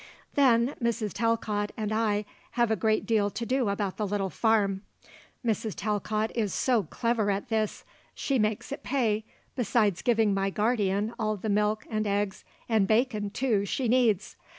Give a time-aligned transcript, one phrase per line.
[0.33, 1.13] "Then Mrs.
[1.13, 4.81] Talcott and I have a great deal to do about the little farm.
[5.45, 5.75] Mrs.
[5.75, 7.83] Talcott is so clever at this.
[8.15, 9.25] She makes it pay
[9.55, 14.35] besides giving my guardian all the milk and eggs and bacon, too, she needs.